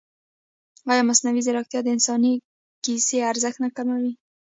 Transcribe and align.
ایا 0.91 1.03
مصنوعي 1.09 1.41
ځیرکتیا 1.45 1.79
د 1.83 1.87
انساني 1.95 2.33
کیسې 2.83 3.17
ارزښت 3.31 3.57
نه 3.65 3.69
کموي؟ 3.77 4.13